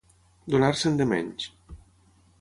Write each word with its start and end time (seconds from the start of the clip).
Donar-se'n 0.53 0.95
de 1.01 1.07
menys. 1.13 1.49